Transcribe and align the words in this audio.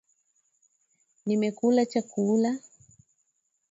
Nimekula 1.25 1.81
chakula. 1.91 2.51